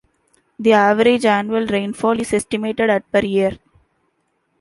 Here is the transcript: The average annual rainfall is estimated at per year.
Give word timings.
The 0.57 0.73
average 0.73 1.25
annual 1.25 1.67
rainfall 1.67 2.19
is 2.19 2.33
estimated 2.33 2.89
at 2.89 3.11
per 3.11 3.19
year. 3.23 3.59